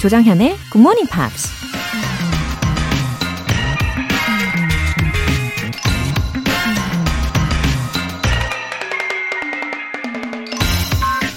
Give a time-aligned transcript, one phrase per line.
[0.00, 1.50] 조장현의 Good Morning Pops.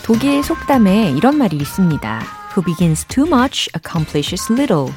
[0.06, 2.24] 독일 속담에 이런 말이 있습니다.
[2.56, 4.94] Who begins too much accomplishes little.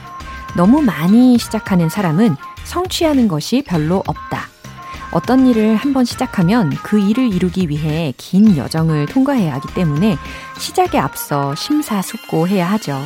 [0.57, 4.47] 너무 많이 시작하는 사람은 성취하는 것이 별로 없다.
[5.11, 10.19] 어떤 일을 한번 시작하면 그 일을 이루기 위해 긴 여정을 통과해야 하기 때문에
[10.59, 13.03] 시작에 앞서 심사숙고해야 하죠.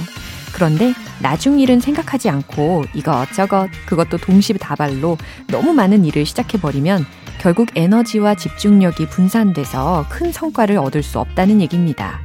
[0.60, 0.92] 그런데
[1.22, 7.06] 나중 일은 생각하지 않고 이것저것 그것도 동시다발로 너무 많은 일을 시작해버리면
[7.40, 12.20] 결국 에너지와 집중력이 분산돼서 큰 성과를 얻을 수 없다는 얘기입니다.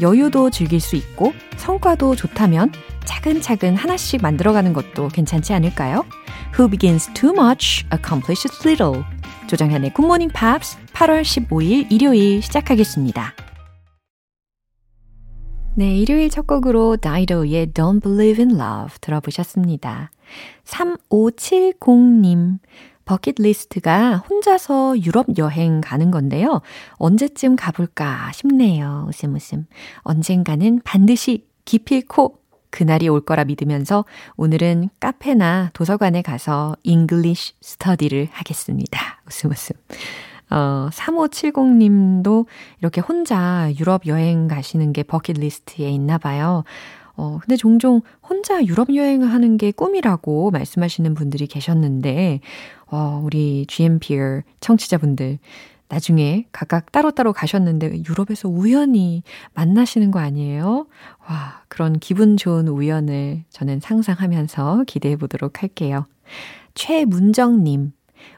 [0.00, 2.72] 여유도 즐길 수 있고 성과도 좋다면
[3.04, 6.06] 차근차근 하나씩 만들어가는 것도 괜찮지 않을까요?
[6.58, 9.04] Who begins too much accomplishes little.
[9.48, 13.34] 조정현의 Morning Pops 8월 15일 일요일 시작하겠습니다.
[15.78, 20.10] 네, 일요일 첫 곡으로 Dido의 Don't Believe in Love 들어보셨습니다.
[20.64, 22.60] 3570님.
[23.04, 26.62] 버킷리스트가 혼자서 유럽 여행 가는 건데요.
[26.94, 29.04] 언제쯤 가볼까 싶네요.
[29.06, 29.66] 웃음 웃음.
[29.98, 32.38] 언젠가는 반드시 기필코
[32.70, 34.06] 그날이 올 거라 믿으면서
[34.38, 39.20] 오늘은 카페나 도서관에 가서 English study를 하겠습니다.
[39.26, 39.76] 웃음 웃음.
[40.50, 42.46] 어, 3570님도
[42.80, 46.64] 이렇게 혼자 유럽 여행 가시는 게 버킷리스트에 있나 봐요.
[47.16, 52.40] 어, 근데 종종 혼자 유럽 여행을 하는 게 꿈이라고 말씀하시는 분들이 계셨는데,
[52.88, 55.38] 어, 우리 GMPR 청취자분들,
[55.88, 59.22] 나중에 각각 따로따로 가셨는데 유럽에서 우연히
[59.54, 60.86] 만나시는 거 아니에요?
[61.28, 66.04] 와, 그런 기분 좋은 우연을 저는 상상하면서 기대해 보도록 할게요.
[66.74, 67.92] 최문정님.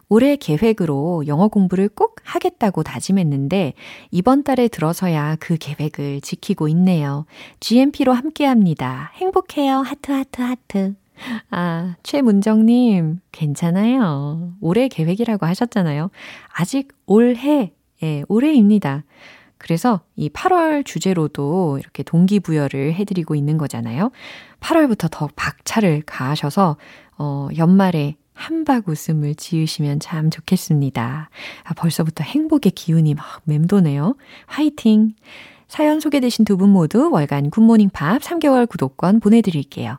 [0.09, 3.75] 올해 계획으로 영어 공부를 꼭 하겠다고 다짐했는데
[4.11, 7.27] 이번 달에 들어서야 그 계획을 지키고 있네요.
[7.61, 9.13] GMP로 함께 합니다.
[9.15, 9.79] 행복해요.
[9.79, 10.95] 하트, 하트, 하트.
[11.51, 14.53] 아, 최문정님, 괜찮아요.
[14.61, 16.11] 올해 계획이라고 하셨잖아요.
[16.53, 19.05] 아직 올해, 예, 올해입니다.
[19.59, 24.13] 그래서 이 8월 주제로도 이렇게 동기부여를 해드리고 있는 거잖아요.
[24.61, 26.77] 8월부터 더 박차를 가하셔서,
[27.19, 31.29] 어, 연말에 함박 웃음을 지으시면 참 좋겠습니다.
[31.65, 34.15] 아, 벌써부터 행복의 기운이 막 맴도네요.
[34.47, 35.15] 화이팅!
[35.67, 39.99] 사연 소개되신 두 분 모두 월간 Good Morning Pop 3개월 구독권 보내드릴게요.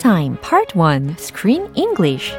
[0.00, 2.34] Time Part 1 Screen English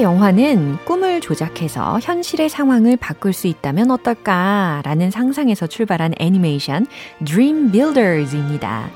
[0.00, 6.86] 영화는 꿈을 조작해서 현실의 상황을 바꿀 수 있다면 어떨까라는 상상에서 출발한 애니메이션
[7.24, 8.90] Dream Builders입니다.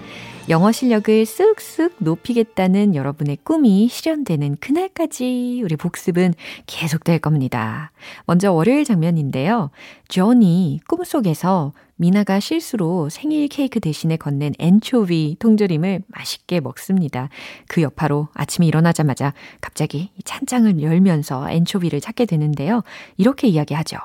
[0.52, 6.34] 영어 실력을 쓱쓱 높이겠다는 여러분의 꿈이 실현되는 그날까지 우리 복습은
[6.66, 7.90] 계속될 겁니다.
[8.26, 9.70] 먼저 월요일 장면인데요.
[10.08, 17.30] 존이 꿈속에서 미나가 실수로 생일 케이크 대신에 건넨 엔초비 통조림을 맛있게 먹습니다.
[17.66, 19.32] 그 여파로 아침에 일어나자마자
[19.62, 22.82] 갑자기 찬장을 열면서 엔초비를 찾게 되는데요.
[23.16, 23.96] 이렇게 이야기하죠.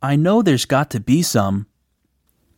[0.00, 1.66] I know there's got to be some.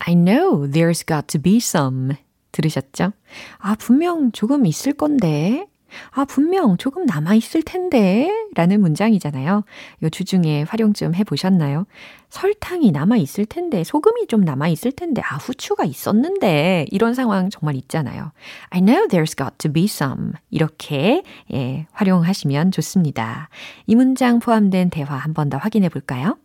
[0.06, 2.14] I know there's got to be some.
[2.52, 3.12] 들으셨죠?
[3.58, 5.66] 아, 분명 조금 있을 건데.
[6.10, 8.28] 아, 분명 조금 남아있을 텐데.
[8.54, 9.64] 라는 문장이잖아요.
[10.02, 11.86] 요 주중에 활용 좀 해보셨나요?
[12.30, 16.86] 설탕이 남아있을 텐데, 소금이 좀 남아있을 텐데, 아, 후추가 있었는데.
[16.90, 18.32] 이런 상황 정말 있잖아요.
[18.70, 20.32] I know there's got to be some.
[20.50, 21.22] 이렇게,
[21.52, 23.48] 예, 활용하시면 좋습니다.
[23.86, 26.36] 이 문장 포함된 대화 한 번 더 확인해 볼까요?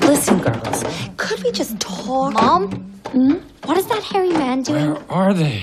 [0.00, 0.84] Listen, girls,
[1.16, 2.34] could we just talk?
[2.34, 2.70] Mom?
[3.12, 3.34] Hmm?
[3.64, 4.92] What is that hairy man doing?
[4.94, 5.62] Where are they?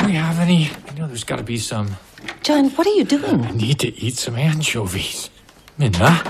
[0.00, 0.70] Do we have any?
[0.88, 1.96] I know there's got to be some.
[2.42, 3.44] John, what are you doing?
[3.44, 5.30] I need to eat some anchovies.
[5.78, 6.22] Minna?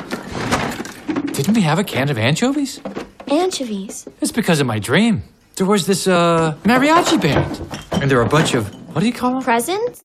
[1.32, 2.80] Didn't we have a can of anchovies?
[3.28, 4.06] Anchovies.
[4.20, 5.22] It's because of my dream.
[5.56, 7.60] There was this, uh, mariachi band.
[8.00, 9.42] And there were a bunch of, what do you call them?
[9.42, 10.02] Presents?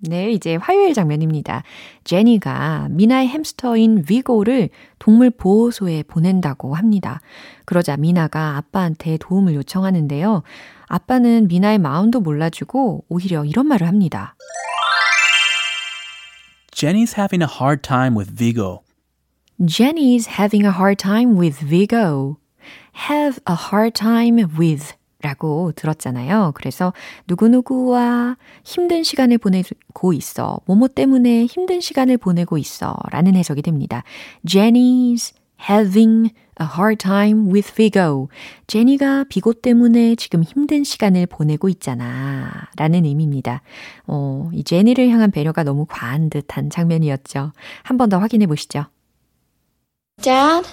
[0.00, 1.62] 네, 이제 화요일 장면입니다.
[2.04, 7.20] 제니가 미나의 햄스터인 위고를 동물 보호소에 보낸다고 합니다.
[7.64, 10.42] 그러자 미나가 아빠한테 도움을 요청하는데요.
[10.86, 14.36] 아빠는 미나의 마음도 몰라주고 오히려 이런 말을 합니다.
[16.72, 18.82] Jenny's having a hard time with Vigo.
[19.66, 22.36] Jenny's having a hard time with Vigo.
[22.98, 26.52] have a hard time with 라고 들었잖아요.
[26.54, 26.92] 그래서
[27.26, 30.60] 누구누구와 힘든 시간을 보내고 있어.
[30.66, 32.96] 뭐뭐 때문에 힘든 시간을 보내고 있어.
[33.10, 34.04] 라는 해석이 됩니다.
[34.46, 35.34] Jenny's
[35.68, 36.30] having
[36.60, 38.28] a hard time with Vigo.
[38.68, 42.68] 제니가 비고 때문에 지금 힘든 시간을 보내고 있잖아.
[42.76, 43.62] 라는 의미입니다.
[44.06, 47.50] 어, 이 제니를 향한 배려가 너무 과한 듯한 장면이었죠.
[47.82, 48.84] 한 번 더 확인해 보시죠.
[50.22, 50.64] Dad,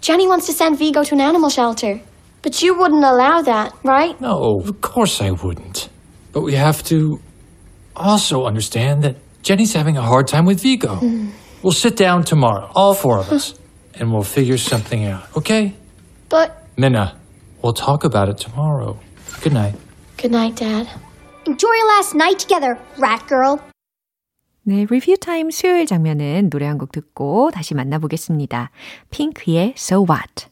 [0.00, 2.00] Jenny wants to send Vigo to an animal shelter.
[2.41, 4.19] But you wouldn't allow that, right?
[4.21, 5.89] No, of course I wouldn't.
[6.31, 7.19] But we have to
[7.95, 10.99] also understand that Jenny's having a hard time with Vigo.
[11.63, 13.55] we'll sit down tomorrow, all four of us,
[13.95, 15.73] and we'll figure something out, okay?
[16.29, 17.17] But Minna,
[17.63, 18.97] we'll talk about it tomorrow.
[19.41, 19.75] Good night.
[20.17, 20.87] good night, Dad.
[21.45, 23.59] Enjoy your last night together, rat girl.
[24.67, 28.71] 네, 리뷰 타임 수요일 장면은 노래 한 곡 듣고 다시 만나보겠습니다.
[29.11, 30.47] 핑크의 So What.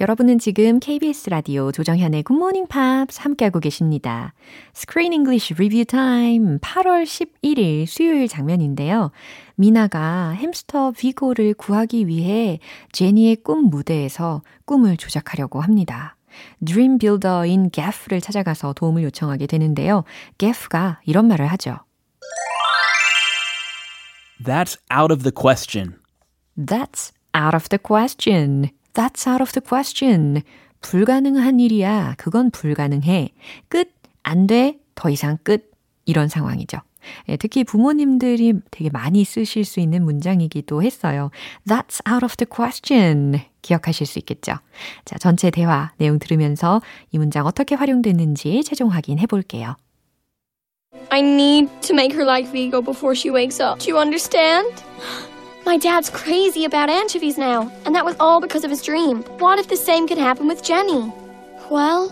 [0.00, 4.32] 여러분은 지금 KBS 라디오 조정현의 굿모닝 팝스 함께하고 계십니다.
[4.74, 9.10] Screen English Review Time 8월 11일 수요일 장면인데요.
[9.54, 12.58] 미나가 햄스터 비고를 구하기 위해
[12.92, 16.16] 제니의 꿈 무대에서 꿈을 조작하려고 합니다.
[16.64, 20.04] Dream Builder인 게프를 찾아가서 도움을 요청하게 되는데요.
[20.38, 21.76] 게프가 이런 말을 하죠.
[24.42, 25.98] That's out of the question.
[26.56, 28.70] That's out of the question.
[28.94, 30.42] That's out of the question.
[30.80, 32.14] 불가능한 일이야.
[32.18, 33.30] 그건 불가능해.
[33.68, 33.92] 끝.
[34.22, 34.78] 안 돼.
[34.94, 35.70] 더 이상 끝.
[36.04, 36.78] 이런 상황이죠.
[37.28, 41.30] 예, 특히 부모님들이 되게 많이 쓰실 수 있는 문장이기도 했어요.
[41.66, 43.40] That's out of the question.
[43.62, 44.54] 기억하실 수 있겠죠?
[45.04, 46.80] 자, 전체 대화 내용 들으면서
[47.10, 49.76] 이 문장 어떻게 활용됐는지 최종 확인해 볼게요.
[51.10, 53.78] I need to make her like Vigo before she wakes up.
[53.78, 54.82] Do you understand?
[55.64, 59.22] My dad's crazy about anchovies now, and that was all because of his dream.
[59.38, 61.12] What if the same could happen with Jenny?
[61.70, 62.10] Well,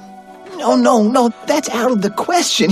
[0.57, 2.71] No, no, no, that's out of the question.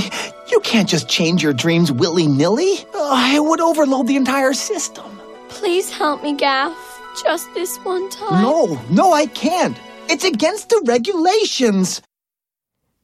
[0.50, 2.86] You can't just change your dreams willy nilly.
[2.94, 5.04] it would overload the entire system.
[5.48, 6.74] please help me, Gaff.
[7.22, 8.42] Just this one time.
[8.42, 9.76] No, no, I can't.
[10.08, 12.00] It's against the regulations.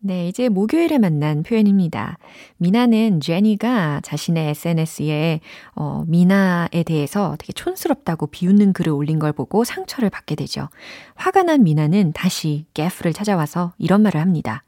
[0.06, 2.18] 네, 이제 목요일에 만난 표현입니다.
[2.58, 5.40] 미나는 제니가 자신의 SNS에
[5.74, 10.68] 어, 미나에 대해서 되게 촌스럽다고 비웃는 글을 올린 걸 보고 상처를 받게 되죠.
[11.14, 14.62] 화가 난 미나는 다시 게프를 찾아와서 이런 말을 합니다.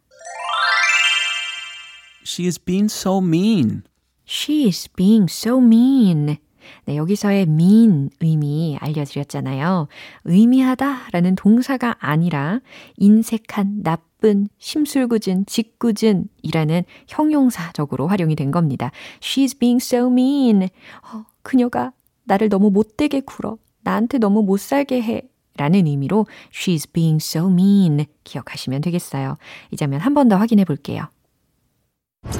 [2.25, 3.83] She is being so mean.
[4.27, 6.39] She is being so mean.
[6.87, 9.89] 네, 여기서의 mean 의미 알려드렸잖아요.
[10.25, 12.61] 의미하다 라는 동사가 아니라
[12.97, 18.91] 인색한, 나쁜, 심술궂은, 짓궂은 이라는 형용사적으로 활용이 된 겁니다.
[19.21, 20.63] She's being so mean.
[21.13, 21.93] 어, 그녀가
[22.25, 23.59] 나를 너무 못되게 굴어.
[23.83, 25.23] 나한테 너무 못살게 해.
[25.59, 29.37] 라는 의미로 She's being so mean 기억하시면 되겠어요.
[29.71, 31.05] 이 장면 한 번 더 확인해 볼게요.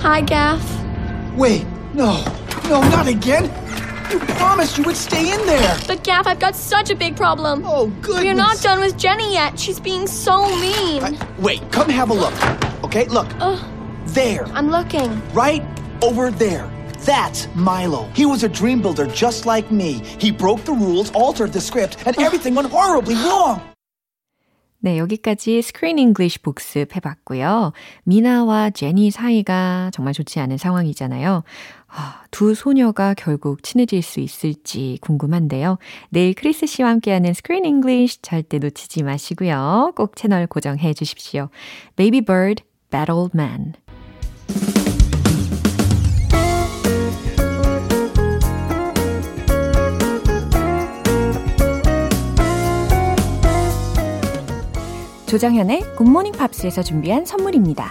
[0.03, 0.61] Hi, Gaff.
[1.39, 1.65] Wait,
[1.95, 2.17] no,
[2.69, 3.49] no, not again.
[4.12, 5.78] You promised you would stay in there.
[5.88, 7.64] But Gaff, I've got such a big problem.
[7.66, 8.24] Oh, goodness.
[8.26, 9.58] We're not done with Jenny yet.
[9.58, 11.04] She's being so mean.
[11.04, 12.34] I- wait, come have a look.
[12.84, 13.28] Okay, look.
[14.08, 15.22] There, I'm looking.
[15.34, 15.64] right
[16.02, 16.68] over there.
[17.06, 18.10] That's Milo.
[18.14, 20.02] He was a dream builder just like me.
[20.20, 23.62] He broke the rules, altered the script, and everything went horribly wrong.
[24.84, 27.72] 네, 여기까지 스크린 잉글리시 복습 해봤고요.
[28.04, 31.44] 미나와 제니 사이가 정말 좋지 않은 상황이잖아요.
[31.89, 35.79] 아, 두 소녀가 결국 친해질 수 있을지 궁금한데요.
[36.11, 39.93] 내일 크리스 씨와 함께하는 Screen English 절대 놓치지 마시고요.
[39.97, 41.49] 꼭 채널 고정해 주십시오.
[41.97, 43.75] Baby Bird, Battle Man.
[55.27, 57.91] 조정현의 굿모닝 팝스에서 준비한 선물입니다.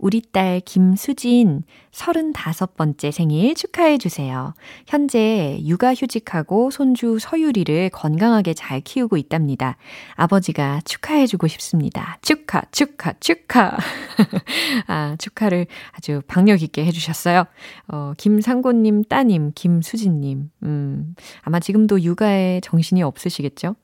[0.00, 4.54] 우리 딸 김수진 35번째 생일 축하해 주세요.
[4.86, 9.76] 현재 육아 휴직하고 손주 서유리를 건강하게 잘 키우고 있답니다.
[10.14, 12.18] 아버지가 축하해 주고 싶습니다.
[12.22, 13.76] 축하, 축하, 축하.
[14.86, 17.44] 아, 축하를 아주 박력 있게 해 주셨어요.
[17.88, 20.50] 어, 김상곤 님 따님, 김수진 님.
[20.62, 23.76] 음, 아마 지금도 육아에 정신이 없으시겠죠?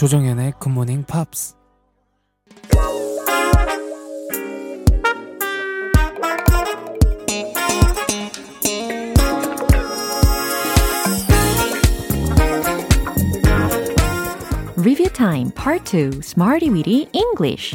[0.00, 1.54] 조정연의 굿모닝 팝스
[14.76, 17.74] Review Time Part 2 Smarty Weedy English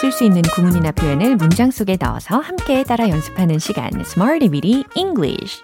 [0.00, 5.62] 쓸 수 있는 구문이나 표현을 문장 속에 넣어서 함께 따라 연습하는 시간 Smarty Weedy English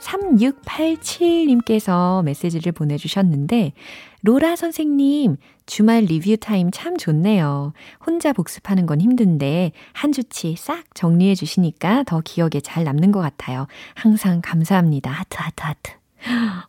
[0.00, 3.72] 3687님께서 메시지를 보내주셨는데
[4.20, 7.72] 로라 선생님, 주말 리뷰 타임 참 좋네요.
[8.04, 13.68] 혼자 복습하는 건 힘든데 한 주치 싹 정리해 주시니까 더 기억에 잘 남는 것 같아요.
[13.94, 15.10] 항상 감사합니다.
[15.10, 15.92] 하트, 하트, 하트.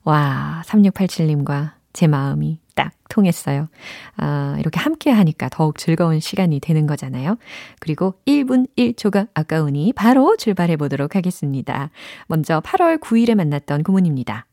[0.05, 3.67] 와, 3687님과 제 마음이 딱 통했어요.
[4.15, 7.37] 아, 이렇게 함께 하니까 더욱 즐거운 시간이 되는 거잖아요.
[7.81, 11.91] 그리고 1분 1초가 아까우니 바로 출발해 보도록 하겠습니다.
[12.27, 14.45] 먼저 8월 9일에 만났던 구문입니다.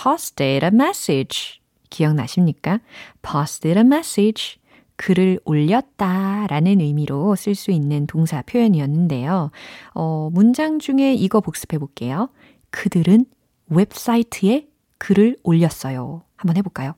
[0.00, 1.60] posted a message.
[1.90, 2.78] 기억나십니까?
[3.22, 4.60] posted a message.
[4.94, 9.50] 글을 올렸다 라는 의미로 쓸 수 있는 동사 표현이었는데요.
[9.94, 12.28] 어, 문장 중에 이거 복습해 볼게요.
[12.70, 13.24] 그들은
[13.70, 14.69] 웹사이트에
[15.00, 16.22] 글을 올렸어요.
[16.36, 16.94] 한번 해볼까요?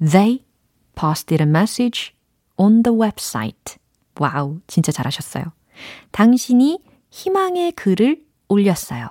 [0.00, 0.44] They
[0.96, 2.12] posted a message
[2.56, 3.76] on the website.
[4.18, 5.44] Wow, 진짜 잘하셨어요.
[6.10, 9.08] 당신이 희망의 글을 올렸어요.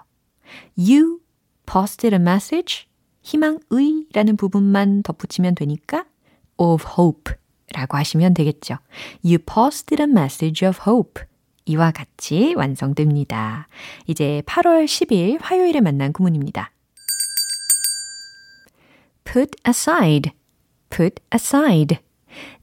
[0.77, 1.19] You
[1.65, 2.87] posted a message
[3.21, 6.05] 희망의 라는 부분만 덧붙이면 되니까
[6.57, 7.35] of hope
[7.73, 8.77] 라고 하시면 되겠죠.
[9.23, 11.23] You posted a message of hope.
[11.65, 13.67] 이와 같이 완성됩니다.
[14.07, 16.71] 이제 8월 10일 화요일에 만난 구문입니다.
[19.23, 20.31] Put aside,
[20.89, 21.99] put aside.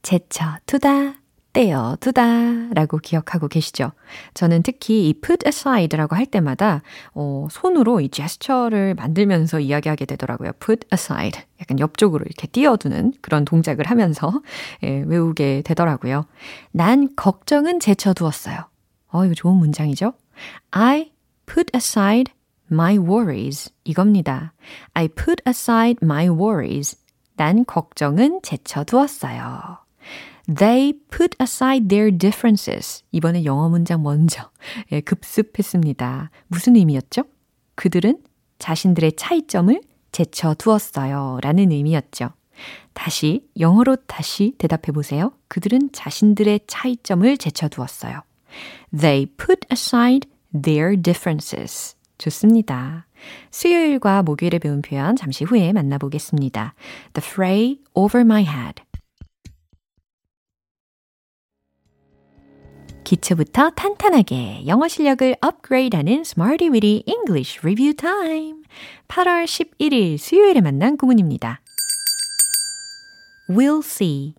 [0.03, 1.21] 제쳐 두다,
[1.53, 3.93] 떼어 두다 라고 기억하고 계시죠?
[4.35, 10.53] 저는 특히 이 put aside라고 할 때마다 어, 손으로 이 제스처를 만들면서 이야기하게 되더라고요.
[10.65, 11.43] put aside.
[11.61, 14.41] 약간 옆쪽으로 이렇게 띄어두는 그런 동작을 하면서
[14.85, 16.27] 예, 외우게 되더라고요.
[16.73, 18.69] 난 걱정은 제쳐두었어요.
[19.09, 20.13] 어, 이거 좋은 문장이죠?
[20.71, 21.13] I
[21.47, 22.33] put aside
[22.71, 23.73] my worries.
[23.85, 24.53] 이겁니다.
[24.93, 26.97] I put aside my worries.
[27.37, 29.79] 난 걱정은 제쳐두었어요.
[30.47, 33.03] They put aside their differences.
[33.13, 34.51] 이번에 영어 문장 먼저
[34.93, 36.31] 예, 급습했습니다.
[36.49, 37.23] 무슨 의미였죠?
[37.77, 38.19] 그들은
[38.59, 39.81] 자신들의 차이점을
[40.13, 41.39] 제쳐두었어요.
[41.43, 42.31] 라는 의미였죠.
[42.93, 45.33] 다시 영어로 다시 대답해 보세요.
[45.49, 48.23] 그들은 자신들의 차이점을 제쳐두었어요.
[48.99, 51.97] They put aside their differences.
[52.21, 53.07] 좋습니다.
[53.51, 56.75] 수요일과 목요일에 배운 표현 잠시 후에 만나보겠습니다.
[57.15, 58.83] The fray over my head.
[63.05, 68.63] 기초부터 탄탄하게 영어 실력을 업그레이드하는 Smarty Weedy English Review Time.
[69.09, 71.61] 8월 11일 수요일에 만난 구문입니다.
[73.49, 74.35] We'll see.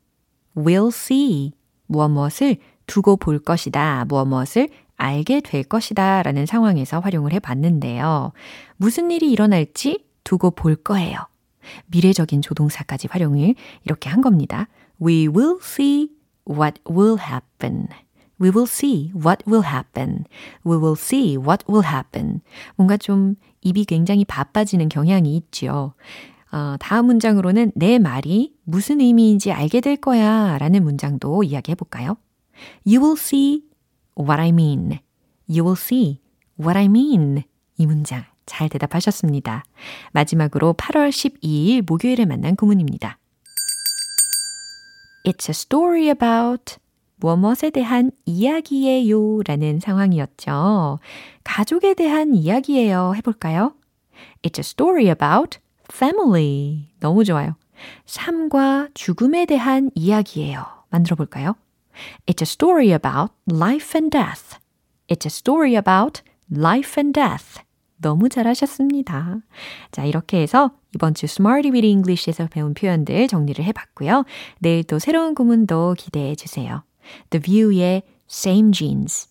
[0.55, 1.51] We'll see.
[1.87, 2.57] 무엇 무엇을
[2.87, 4.05] 두고 볼 것이다.
[4.05, 4.69] 무엇 무엇을
[5.01, 6.21] 알게 될 것이다.
[6.21, 8.31] 라는 상황에서 활용을 해 봤는데요.
[8.77, 11.17] 무슨 일이 일어날지 두고 볼 거예요.
[11.87, 14.67] 미래적인 조동사까지 활용을 이렇게 한 겁니다.
[15.01, 16.09] We will see
[16.47, 17.87] what will happen.
[18.39, 20.25] We will see what will happen.
[20.65, 22.41] We will see what will happen.
[22.75, 25.93] 뭔가 좀 입이 굉장히 바빠지는 경향이 있죠.
[26.51, 32.17] 어, 다음 문장으로는 내 말이 무슨 의미인지 알게 될 거야 라는 문장도 이야기해 볼까요?
[32.85, 33.70] You will see
[34.21, 34.99] what I mean.
[35.49, 36.19] You will see
[36.59, 37.43] what I mean.
[37.77, 39.63] 이 문장 잘 대답하셨습니다.
[40.11, 43.17] 마지막으로 8월 12일 목요일에 만난 구문입니다.
[45.25, 46.77] It's a story about
[47.17, 50.99] 무엇에 대한 이야기예요 라는 상황이었죠.
[51.43, 53.75] 가족에 대한 이야기예요 해볼까요?
[54.41, 55.59] It's a story about
[55.91, 56.89] family.
[56.99, 57.55] 너무 좋아요.
[58.05, 60.65] 삶과 죽음에 대한 이야기예요.
[60.89, 61.55] 만들어 볼까요?
[62.25, 64.59] It's a story about life and death.
[65.07, 66.21] It's a story about
[66.51, 67.61] life and death.
[67.97, 69.41] 너무 잘하셨습니다.
[69.91, 74.25] 자, 이렇게 해서 이번 주 Smarty with English에서 배운 표현들 정리를 해봤고요.
[74.59, 76.83] 내일 또 새로운 구문도 기대해 주세요.
[77.29, 79.30] The View의 Same Jeans.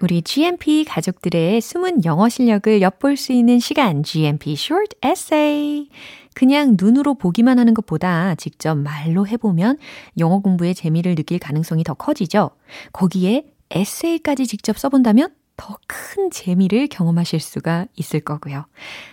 [0.00, 5.88] 우리 GMP 가족들의 숨은 영어 실력을 엿볼 수 있는 시간 GMP Short Essay.
[6.34, 9.76] 그냥 눈으로 보기만 하는 것보다 직접 말로 해보면
[10.18, 12.50] 영어 공부의 재미를 느낄 가능성이 더 커지죠.
[12.92, 18.64] 거기에 에세이까지 직접 써본다면 더 큰 재미를 경험하실 수가 있을 거고요.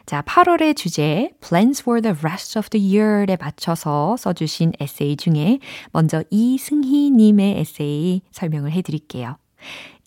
[0.05, 5.59] 자, 8월의 주제 Plans for the rest of the year에 맞춰서 써주신 에세이 중에
[5.91, 9.37] 먼저 이승희 님의 에세이 설명을 해드릴게요.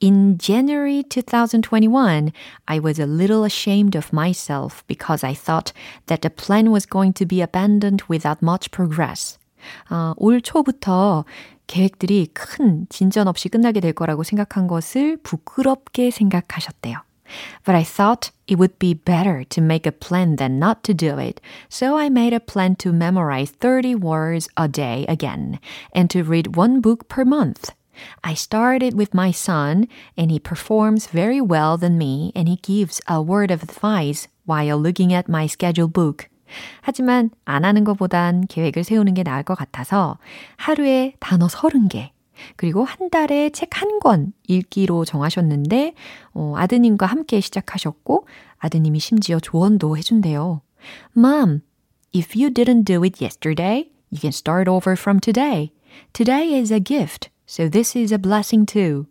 [0.01, 2.33] In January 2021,
[2.67, 5.71] I was a little ashamed of myself because I thought
[6.07, 9.38] that the plan was going to be abandoned without much progress.
[9.89, 11.25] 아, 올 초부터
[11.67, 17.01] 계획들이 큰 진전 없이 끝나게 될 거라고 생각한 것을 부끄럽게 생각하셨대요.
[17.63, 21.17] But I thought it would be better to make a plan than not to do
[21.17, 21.41] it.
[21.69, 25.59] So I made a plan to memorize 30 words a day again
[25.93, 27.71] and to read one book per month.
[28.22, 29.86] I started with my son
[30.16, 34.78] and he performs very well than me and he gives a word of advice while
[34.78, 36.26] looking at my schedule book.
[36.82, 40.18] 하지만 안 하는 것보단 계획을 세우는 게 나을 것 같아서
[40.56, 42.10] 하루에 단어 30개,
[42.56, 45.94] 그리고 한 달에 책 한 권 읽기로 정하셨는데,
[46.32, 48.26] 어, 아드님과 함께 시작하셨고,
[48.58, 50.62] 아드님이 심지어 조언도 해준대요.
[51.16, 51.60] Mom,
[52.14, 55.70] if you didn't do it yesterday, you can start over from today.
[56.12, 59.07] Today is a gift, so this is a blessing too.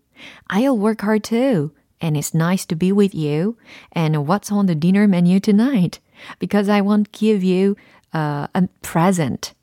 [0.48, 1.72] I'll work hard too.
[2.00, 3.56] And it's nice to be with you.
[3.92, 6.00] And what's on the dinner menu tonight?
[6.38, 7.76] because I won't give you
[8.12, 9.54] uh, a present.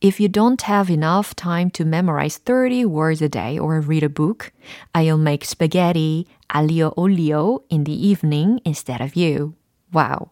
[0.00, 4.08] If you don't have enough time to memorize 30 words a day or read a
[4.08, 4.52] book,
[4.94, 9.54] I'll make spaghetti aglio olio in the evening instead of you.
[9.94, 10.30] 와우.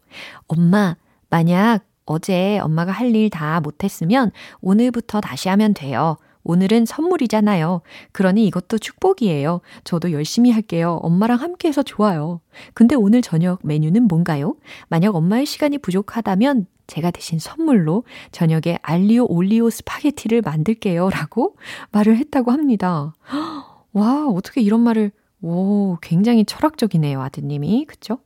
[0.48, 0.96] 엄마,
[1.30, 6.16] 만약 어제 엄마가 할 일 다 못했으면 오늘부터 다시 하면 돼요.
[6.45, 7.81] 오늘은 선물이잖아요.
[8.13, 9.61] 그러니 이것도 축복이에요.
[9.83, 10.99] 저도 열심히 할게요.
[11.01, 12.39] 엄마랑 함께 해서 좋아요.
[12.73, 14.55] 근데 오늘 저녁 메뉴는 뭔가요?
[14.87, 21.09] 만약 엄마의 시간이 부족하다면 제가 대신 선물로 저녁에 알리오 올리오 스파게티를 만들게요.
[21.09, 21.57] 라고
[21.91, 23.13] 말을 했다고 합니다.
[23.93, 27.85] 와, 어떻게 이런 말을, 오, 굉장히 철학적이네요, 아드님이.
[27.85, 28.19] 그쵸?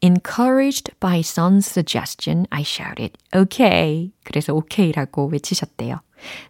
[0.00, 4.12] Encouraged by son's suggestion, I shouted, okay.
[4.24, 6.00] 그래서 okay라고 외치셨대요.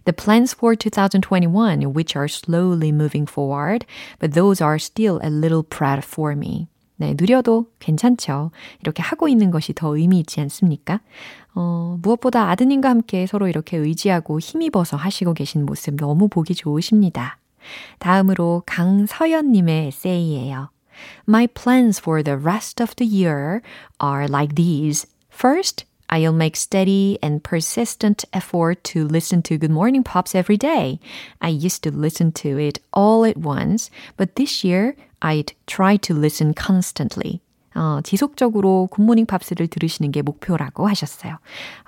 [0.04, 3.84] The plans for 2021, which are slowly moving forward,
[4.18, 6.68] but those are still a little proud for me.
[6.96, 8.50] 네, 느려도 괜찮죠.
[8.80, 11.00] 이렇게 하고 있는 것이 더 의미 있지 않습니까?
[11.54, 17.38] 어, 무엇보다 아드님과 함께 서로 이렇게 의지하고 힘입어서 하시고 계신 모습 너무 보기 좋으십니다.
[18.00, 20.70] 다음으로 강서연님의 에세이예요.
[21.28, 23.60] My plans for the rest of the year
[24.02, 25.06] are like these.
[25.30, 31.00] First, I'll make steady and persistent effort to listen to Good Morning Pops every day.
[31.40, 36.14] I used to listen to it all at once, but this year I'd try to
[36.14, 37.40] listen constantly.
[37.74, 41.38] 어, 지속적으로 굿모닝 팝스를 들으시는 게 목표라고 하셨어요.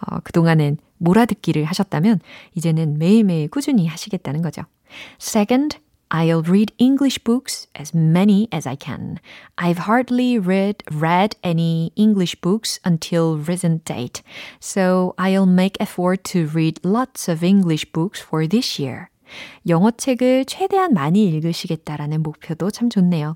[0.07, 2.21] 어, 그동안은 몰아듣기를 하셨다면
[2.55, 4.63] 이제는 매일매일 꾸준히 하시겠다는 거죠.
[5.21, 5.79] Second,
[6.12, 9.20] I'll read English books as many as I can.
[9.58, 14.22] I've hardly read read any English books until recent date,
[14.60, 19.10] so I'll make effort to read lots of English books for this year.
[19.68, 23.36] 영어 책을 최대한 많이 읽으시겠다라는 목표도 참 좋네요.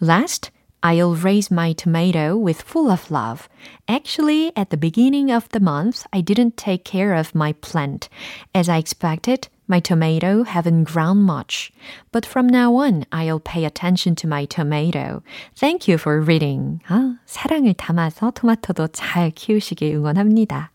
[0.00, 0.50] Last,
[0.82, 3.48] I'll raise my tomato with full of love.
[3.86, 8.08] Actually, at the beginning of the month, I didn't take care of my plant.
[8.54, 11.73] As I expected, my tomato haven't grown much.
[12.11, 15.23] But from now on, I'll pay attention to my tomato.
[15.55, 16.79] Thank you for reading.
[16.87, 20.69] 아, 사랑을 담아서 토마토도 잘 키우시길 응원합니다.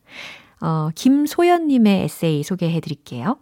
[0.61, 3.39] 어, 김소연님의 에세이 소개해 드릴게요.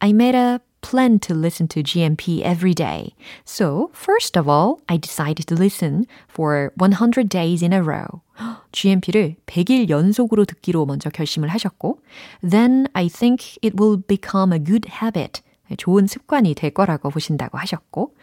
[0.00, 3.13] I made a plan to listen to GMP every day.
[3.45, 8.21] So, first of all, I decided to listen for 100 days in a row.
[8.71, 11.99] GMP를 100일 연속으로 듣기로 먼저 결심을 하셨고,
[12.41, 15.41] then I think it will become a good habit.
[15.77, 18.13] 좋은 습관이 될 거라고 보신다고 하셨고,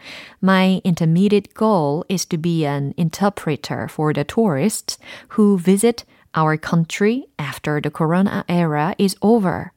[0.43, 4.99] My intermediate goal is to be an interpreter for the tourists
[5.35, 6.05] who visit
[6.37, 9.71] our country after the corona era is over.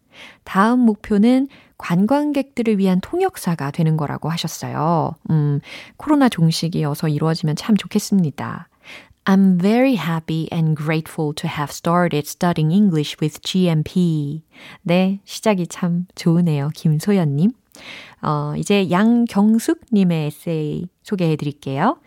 [0.44, 5.13] 다음 목표는 관광객들을 위한 통역사가 되는 거라고 하셨어요.
[5.29, 5.59] 음,
[5.97, 8.67] 코로나 종식이어서 이루어지면 참 좋겠습니다.
[9.25, 14.43] I'm very happy and grateful to have started studying English with GMP.
[14.83, 16.69] 네, 시작이 참 좋으네요.
[16.73, 17.51] 김소연님.
[18.21, 21.99] 어, 이제 양경숙님의 에세이 소개해 드릴게요.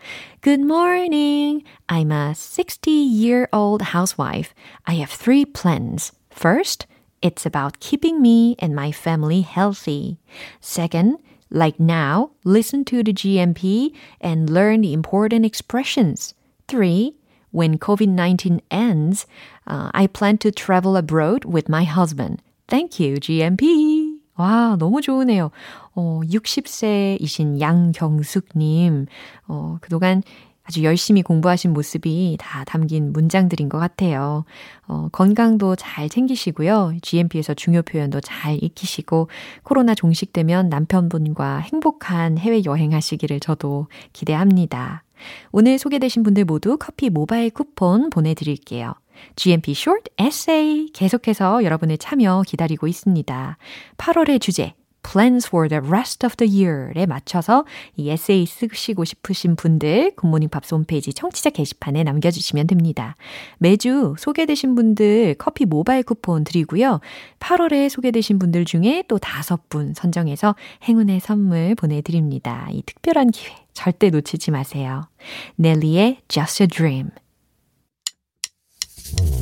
[0.42, 1.62] Good morning.
[1.88, 4.52] I'm a 60-year-old housewife.
[4.85, 6.12] I have three plans.
[6.30, 6.87] First,
[7.21, 10.17] It's about keeping me and my family healthy.
[10.60, 11.17] Second,
[11.50, 16.34] like now, listen to the GMP and learn the important expressions.
[16.67, 17.15] Three,
[17.52, 19.26] when COVID 19 ends,
[19.65, 22.41] uh, I plan to travel abroad with my husband.
[22.67, 24.19] Thank you, GMP.
[24.38, 25.52] 와, 너무 좋으네요.
[25.95, 29.06] 어, 60세이신 양경숙님,
[29.48, 30.24] 어, 그동안
[30.70, 34.44] 아주 열심히 공부하신 모습이 다 담긴 문장들인 것 같아요.
[34.87, 36.92] 어, 건강도 잘 챙기시고요.
[37.02, 39.28] GMP에서 중요 표현도 잘 익히시고
[39.64, 45.02] 코로나 종식되면 남편분과 행복한 해외 여행하시기를 저도 기대합니다.
[45.50, 48.94] 오늘 소개되신 분들 모두 커피 모바일 쿠폰 보내드릴게요.
[49.35, 53.59] GMP Short Essay 계속해서 여러분의 참여 기다리고 있습니다.
[53.98, 54.74] 8월의 주제
[55.11, 57.64] plans for the rest of the year에 맞춰서
[57.96, 63.16] 이 에세이 쓰시고 싶으신 분들 굿모닝 팝스 홈페이지 청취자 게시판에 남겨주시면 됩니다.
[63.59, 67.01] 매주 소개되신 분들 커피 모바일 쿠폰 드리고요.
[67.40, 72.68] 8월에 소개되신 분들 중에 또 다섯 분 선정해서 행운의 선물 보내드립니다.
[72.70, 75.09] 이 특별한 기회 절대 놓치지 마세요.
[75.57, 77.11] 넬리의 Just a Dream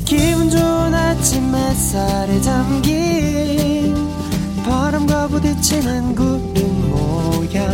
[0.05, 3.38] 기분 좋은 아침 햇살에 담긴
[5.39, 7.65] 부딪히는 구름 모양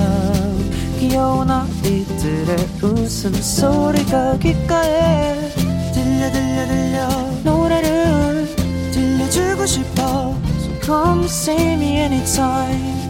[0.99, 5.49] 귀여운 아이들의 웃음소리가 귓가에
[5.93, 7.08] 들려 들려 들려
[7.43, 8.56] 노래를
[8.91, 13.08] 들려주고 싶어 So come see me anytime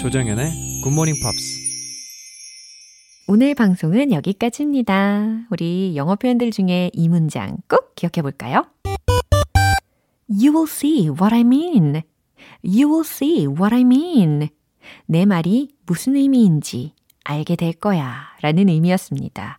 [0.00, 1.66] 조정현의 굿모닝 팝스
[3.28, 5.46] 오늘 방송은 여기까지입니다.
[5.50, 8.64] 우리 영어 표현들 중에 이 문장 꼭 기억해 볼까요?
[10.28, 12.02] You will see what I mean.
[12.64, 14.48] You will see what I mean.
[15.06, 16.92] 내 말이 무슨 의미인지
[17.24, 18.28] 알게 될 거야.
[18.40, 19.58] 라는 의미였습니다.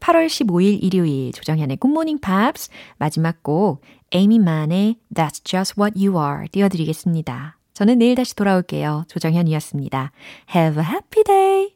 [0.00, 3.80] 8월 15일 일요일 조정현의 굿모닝 팝스 마지막 곡
[4.12, 7.58] 에이미만의 That's Just What You Are 띄워드리겠습니다.
[7.72, 9.04] 저는 내일 다시 돌아올게요.
[9.08, 10.12] 조정현이었습니다.
[10.54, 11.73] Have a happy day!